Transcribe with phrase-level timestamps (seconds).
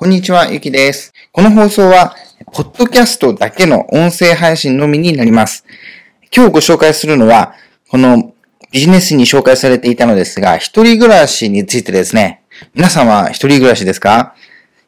[0.00, 1.12] こんにちは、ゆきです。
[1.30, 2.16] この放送は、
[2.54, 5.66] ポッドキャストだけの音声配信のみになります。
[6.34, 7.52] 今日ご紹介するのは、
[7.90, 8.32] この
[8.72, 12.40] ビジネスに紹介されていたのですが、一人暮らしについてですね。
[12.72, 14.34] 皆さんは一人暮らしですか？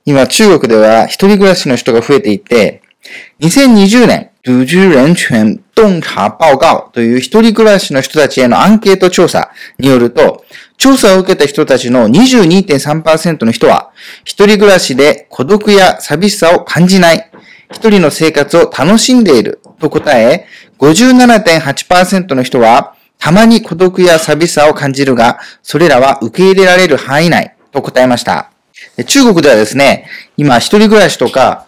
[0.07, 2.81] 今、中国では一人暮らしの人が増えていて、
[3.41, 10.47] 2020年、独居人权洞察報告という一人暮らしの人たちへのアンケート調査によると、
[10.83, 13.93] 調査を受けた人たちの22.3%の人は、
[14.25, 17.31] 一人暮らしで孤独や寂しさを感じない、
[17.71, 20.49] 一人の生活を楽しんでいると答え、
[20.81, 28.51] 57.8%の人は、たまに孤独や寂しさを感じるが、それらは受け入れられる範囲内と答えました。
[29.07, 31.65] 中国ではですね、今一人暮らしとか、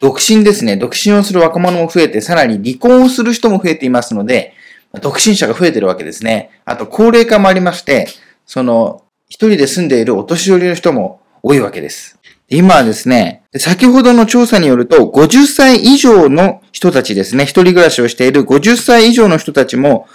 [0.00, 4.52] 独身ですね、独身をする若者も増えて、さらに離婚をする人も増えていますので、
[5.00, 6.50] 独身者が増えてるわけですね。
[6.64, 8.08] あと、高齢化もありまして、
[8.46, 12.18] その、一人で住んでいるお年寄りの人も多いわけです。
[12.48, 20.06] 今はですね、先ほどの調査によると、50歳以上の人たちですね、一人暮らしをしている50歳以上の人たちも、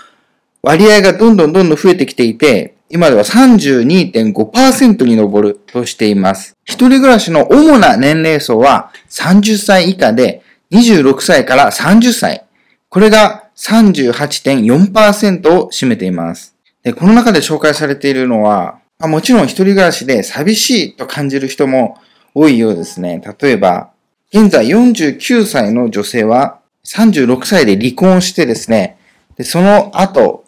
[0.62, 6.56] 割合がどんどんどんどん増えてきていて、今では32.5%に上るとしています。
[6.64, 12.46] 一人暮らしの主な年齢層は30歳以下で26歳から30歳。
[12.90, 16.56] これが38.4%を占めています。
[16.82, 21.98] で、この中で紹介されているのは、まあ、もちろん一人暮らしで寂しいと感じる人も
[22.34, 23.22] 多いようですね。
[23.42, 23.92] 例えば、
[24.32, 28.98] 現在49歳の女性は36歳で離婚してですね、
[29.36, 30.46] でその後、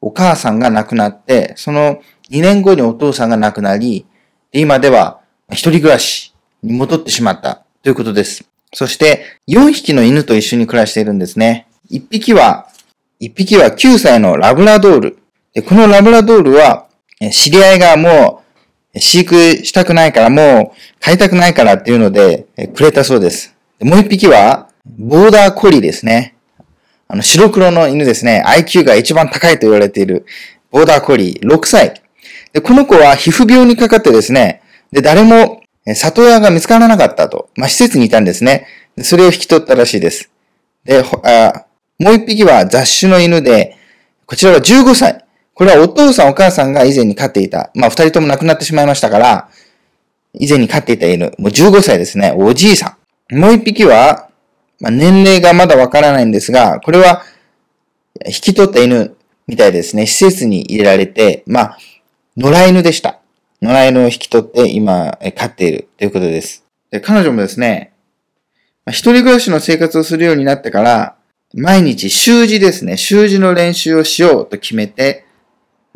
[0.00, 4.04] お母さんが亡くなって、その2年後にお父さんが亡くなり、
[4.52, 8.44] 今では一人暮らしに戻ってしまったということです。
[8.74, 11.66] そして、4匹の犬と一緒に暮らしているんですね。
[11.90, 12.68] 1匹は、
[13.20, 15.18] 1匹は9歳のラブラドール。
[15.54, 16.86] でこのラブラドールは、
[17.30, 18.42] 知り合いがも
[18.94, 23.54] う、飼育したくないから、もう飼いたくないからっていうので、くれたそうです。
[23.80, 26.34] もう1匹は、ボーダーコリーですね。
[27.08, 28.42] あの、白黒の犬ですね。
[28.46, 30.26] IQ が一番高いと言われている、
[30.70, 32.02] ボーダーコリー、6歳。
[32.52, 34.62] で、この子は皮膚病にかかってですね、
[34.92, 35.62] で、誰も
[35.94, 37.48] 里親が見つからなかったと。
[37.56, 38.66] まあ、施設にいたんですね。
[39.02, 40.30] それを引き取ったらしいです。
[40.84, 41.64] で、あ
[42.02, 43.76] もう一匹は雑種の犬で、
[44.26, 45.24] こちらは15歳。
[45.54, 47.70] これはお父さんお母さんが以前に飼っていた。
[47.74, 49.48] まあ、二人とも亡くなってしまいましたから、
[50.32, 51.26] 以前に飼っていた犬。
[51.38, 52.34] もう15歳ですね。
[52.36, 52.96] おじいさ
[53.30, 53.36] ん。
[53.36, 54.30] もう一匹は、
[54.80, 57.22] まあ、年齢がまだわからないんですが、これは、
[58.26, 60.06] 引き取った犬みたいですね。
[60.06, 61.78] 施設に入れられて、まあ、
[62.36, 63.20] 野良犬でした。
[63.60, 66.64] 野良犬を引き取って今、飼っているということです。
[66.90, 67.92] で彼女もですね、
[68.88, 71.16] 一人暮らしの生活をするようになってから、
[71.54, 72.96] 毎日習字ですね。
[72.96, 75.26] 習字の練習をしようと決めて、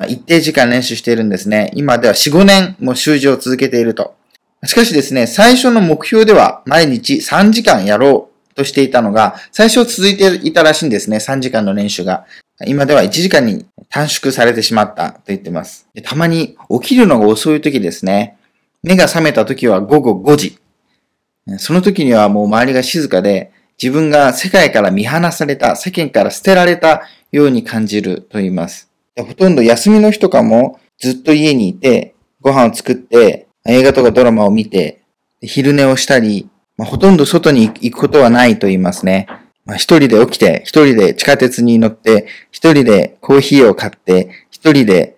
[0.07, 1.71] 一定時間練習しているんですね。
[1.75, 4.15] 今では4、5年も習字を続けていると。
[4.65, 11.17] しかしですね、最初の目標では毎日3時間やろうとしていたのが、最初続いていたらしいんですね。
[11.17, 12.27] 3時間の練習が。
[12.67, 15.87] 今では1時間に短縮されてしまったと言ってます。
[16.03, 18.37] たまに起きるのが遅い時ですね。
[18.83, 20.59] 目が覚めた時は午後5時。
[21.59, 23.53] その時にはもう周りが静かで、
[23.83, 28.91] 自分が世界から見放された、世間から捨てられたように感じると言います。
[29.17, 35.03] ほとんど休みの日とかもずっと家にいて、ご飯を作って、映画とかドラマを見て、
[35.43, 39.27] 昼寝をしたり、まあ、ほとんど外に行くことはないと言いますね。
[39.65, 45.17] まあ、一人で起きて、一人で地下鉄に乗って、一人でコーヒーを買って、一人で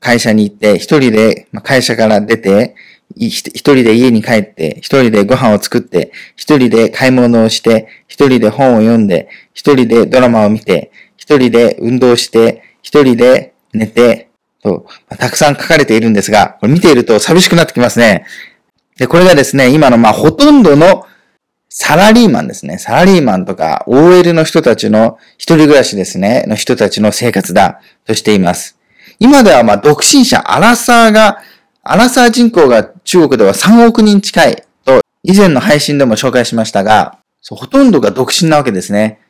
[0.00, 2.74] 会社に行って、一人で会社から出て、
[3.16, 14.28] 一人で家に帰って、一人でご飯を作って、一人で買い物をして、一人で本を読んで、一人でドラマを見て、一人で運動して、一人で寝て、
[14.62, 18.24] と、たくさん書かれているんですが、これ見ていると寂しくなってきますね。
[18.98, 21.06] で、これがですね、今のまあほとんどの
[21.68, 22.78] サラリーマンですね。
[22.78, 28.78] サラリーマンとか OL の人たちの一人暮らしですね、の人たちの生活だとしています。
[29.20, 31.38] 今ではまあ独身者、アラサーが
[31.90, 37.18] アラサー人口が中国では3億人近いと、以前の配信でも紹介しましたが、
[37.48, 39.20] ほとんどが独身なわけですね。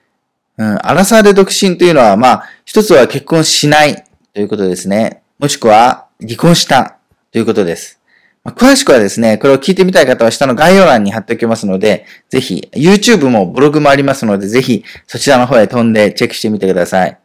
[0.56, 5.22] うん、アラサーで独身というのは、まあ、一つは結婚しないということですね。
[5.38, 6.96] もしくは、離婚した
[7.30, 8.00] ということです。
[8.42, 17.16] まあ、詳しくはですね、これを聞いてみたい方は下の概要欄に貼っておきますので、ぜひ、YouTube もブログもありますので、ぜひ、そちらの方へ飛んでチェックしてみてください。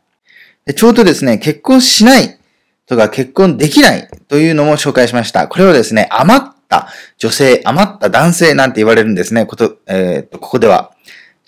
[0.68, 2.38] でちょうどですね、結婚しない
[2.85, 5.47] とか結婚できないというのも紹介しました。
[5.47, 6.88] これをですね、余った
[7.18, 9.45] 女性、余った男性なんて言われるんですね。
[9.45, 10.91] こと、えー、と、ここでは。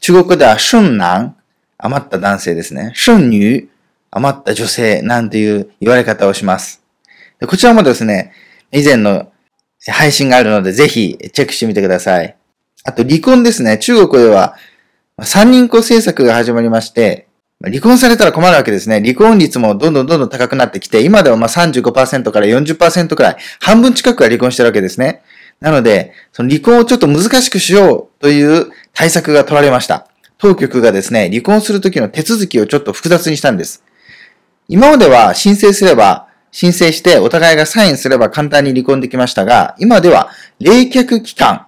[0.01, 1.35] 中国では、春男、
[1.77, 2.93] 余った男性ですね。
[2.95, 3.67] 春女、
[4.11, 6.83] 余った女性なんていう言われ方をします。
[7.47, 8.31] こちらもですね、
[8.71, 9.31] 以前の
[9.87, 12.35] 配信があるので、ぜひチェックしてみてください。
[12.85, 13.77] あと、離婚ですね。
[13.77, 14.55] 中国では、
[15.23, 17.24] 三人子政策が始まりまして、
[17.65, 19.01] 離婚されたら困るわけですね。
[19.01, 25.23] 離婚率もどんどんどんどん高くなってきて、今ではまあ35%から40%くらい、半分近くが離婚してるわけですね。
[25.59, 30.07] なので、その離婚をちょっと難しくしようという対策が取られました。
[30.37, 33.83] 当局がですね、離婚するときの手続きをちょっと複雑にしたんです。
[34.67, 40.29] 今までは申請すれば、申請してお互いがサインすれば簡単に離婚できましたが、今では
[40.59, 41.65] 冷却期間と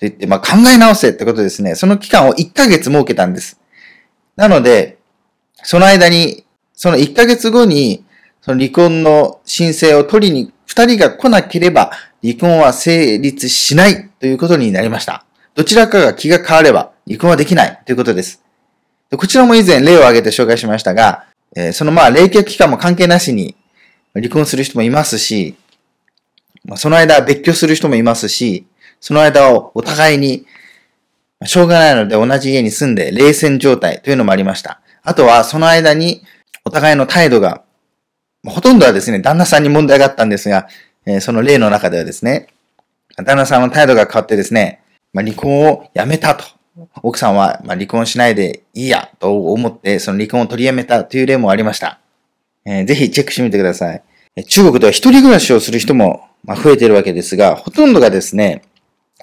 [0.00, 1.74] 言って、まあ、考え直せってことですね。
[1.74, 3.60] その期間を1ヶ月設けたんです。
[4.36, 4.95] なので、
[5.66, 8.04] その間に、その1ヶ月後に、
[8.40, 11.90] その離婚の申請を取りに2人が来なければ、
[12.22, 15.24] 離婚は成立しないということになりました。
[15.56, 18.44] どちらかが気が変われば、離婚はできないということです。
[19.10, 21.24] こちらも以前例を挙げて紹介しましたが、
[21.56, 23.56] えー、そのまあ冷却期間も関係なしに
[24.14, 25.56] 離婚する人もいますし、
[26.64, 28.68] ま、その間別居する人もいますし、
[29.00, 30.46] その間をお互いに、
[31.44, 34.80] しょうがないので同じ家に住んで冷戦状態というのもありました。
[35.06, 36.22] あとはその間に
[36.64, 37.62] お互いの態度が、
[38.44, 40.66] ほとんどはですね、旦那さんに問題があったんですが、
[41.06, 42.48] えー、その例の中ではですね、
[43.16, 44.82] 旦那さんの態度が変わってですね、
[45.12, 46.44] まあ、離婚をやめたと。
[47.02, 52.00] 奥さんは、ま離婚しないでいいやと思って、その離婚を取りやめたという例もありました。
[52.64, 54.02] えー、ぜひチェックしてみてください。
[54.48, 58.62] 中国では一人暮らしをする人も、ま増えているわけですが、ほとんどがですね、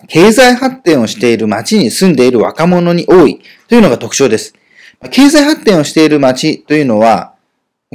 [0.08, 4.56] 経済発展をしている町に住んでいる若者に多いというのが特徴です。
[5.12, 7.34] 経済発展をしている町というのは、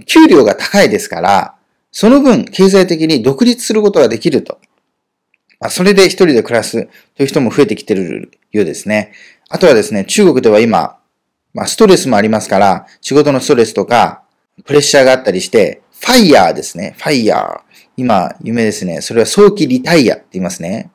[0.07, 1.55] 給料が高いですから、
[1.91, 4.59] その分経済的に独立することができると。
[5.61, 9.13] まあ、それで一人で暮らすという人も増えてきてるようですね。
[9.49, 10.99] あとはですね、中国では今、
[11.55, 14.23] まあ、ストレスもありますから、仕事のストレスとか、
[14.65, 16.95] プレッシャーがあったりして、ファイヤーですね。
[16.99, 17.61] ファイヤー。
[17.97, 19.01] 今、有名ですね。
[19.01, 20.91] それは早期リタイアって言いますね。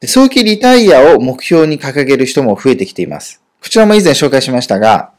[0.00, 3.42] で早期リタイアを目標に掲げる人も増えてきています。
[3.62, 5.12] こちらも以前紹介しましたが、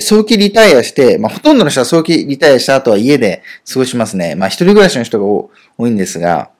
[0.00, 4.34] 早期リタイアして、まあ、ほとんどの人は早期リタイアした後は家で過ごしますね。
[4.34, 5.50] まあ、一人暮らしの人が多
[5.86, 6.50] いんですが、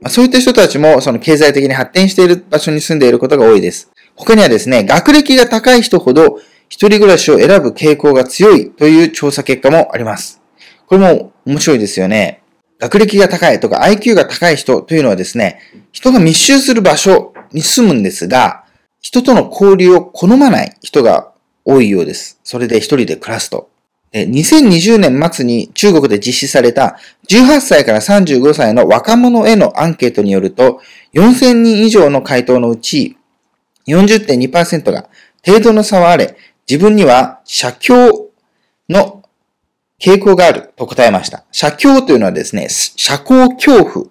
[0.00, 3.90] まあ、そういった人たちも、その経済的に発展している場所に住んでいることが多いです。
[4.14, 6.38] 他にはですね、学歴が高い人ほど、
[6.68, 10.40] 一人暮らしを選ぶ傾向が強いという調査結果もあります。
[10.86, 12.42] これも面白いですよね。
[12.78, 15.60] 学歴が高いとか IQ が高い人というのはですね、
[15.92, 18.64] 人が密集する場所に住むんですが、
[19.00, 21.32] 人との交流を好まない人が
[21.64, 22.38] 多いようです。
[22.44, 23.70] それで一人で暮らすと。
[24.12, 30.80] 2020年末に中国で実施された18歳から35歳の若者へのアンケートによると、
[31.14, 33.16] 4000人以上の回答のうち
[33.88, 35.08] 40.2%が
[35.44, 36.36] 程度の差はあれ、
[36.68, 38.30] 自分には写経
[38.88, 39.22] の
[40.00, 41.44] 傾向があると答えました。
[41.50, 44.06] 写経というのはですね、社交恐怖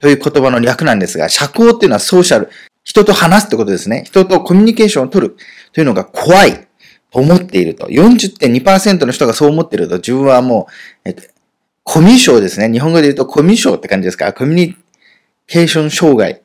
[0.00, 2.48] という言葉の略なんですが、社交っていうのはソーシャル、
[2.88, 4.04] 人と話すってことですね。
[4.06, 5.36] 人とコミュニケーションを取る
[5.74, 6.66] というのが怖い
[7.10, 7.86] と思っていると。
[7.88, 10.68] 40.2%の人がそう思っていると、自分はも
[11.04, 11.22] う、えっと、
[11.84, 12.72] コミュ障ですね。
[12.72, 14.24] 日本語で言うとコミュ障って感じですか？
[14.24, 14.32] ら。
[14.32, 14.76] コミュニ
[15.46, 16.40] ケーション障害。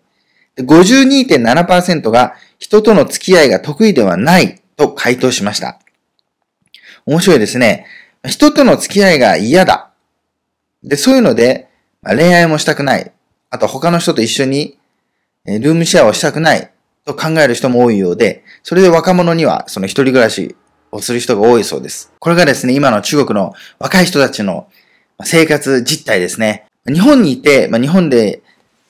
[0.57, 5.80] 52.7%が人との付き合いが得意ではないと回答しました。
[7.06, 7.86] 面白いですね。
[8.28, 9.92] 人との付き合いが嫌だ。
[10.84, 11.69] で、そういうので、
[12.04, 13.13] 恋愛もしたくない。
[13.50, 14.78] あと他の人と一緒に
[15.45, 16.72] ルームシェアをしたくない
[17.06, 20.56] と考える人も多いようで、それで若者にはその一人暮らし
[20.91, 22.12] をする人が多いそうです。
[22.20, 24.67] これがですね、今の中国の若い人たちの
[25.24, 26.65] 生活実態ですね。
[26.86, 28.41] 日本にいて、まあ、日本で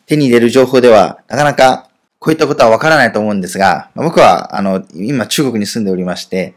[0.06, 1.90] 手に入れる情報では、なかなか
[2.20, 6.54] こういったことはわからないと思うんですが、ま僕は、あの、今中国に住んでおりまして、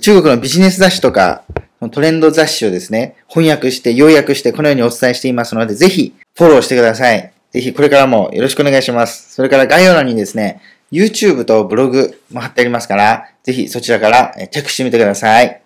[0.00, 1.44] 中国のビジネス雑誌とか、
[1.92, 7.32] トレンド雑誌をですね、翻訳して、要約して、このようにお伝えしていますので、ぜひ、フォローしてください。
[7.58, 9.34] ぜひ、これからもよろしくお願いします。
[9.34, 10.60] それから概要欄にですね、
[10.92, 15.60] YouTube とブログも貼ってありますから、ぜひそちらからチェックしてみてください。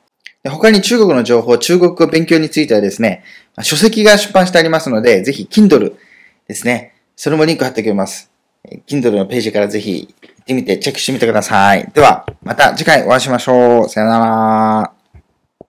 [0.49, 3.25] 他に中国の情報、中国語勉強についてはですね、
[3.61, 5.93] 書籍が出版してありますので、ぜひ Kindle
[6.49, 8.31] ですね、それもリンク貼っておきます。
[8.87, 11.87] Kindle のページからぜひ行ってみてチェックしてみてください。
[11.93, 13.89] では、また次回お会いしましょう。
[13.91, 15.02] さよなら。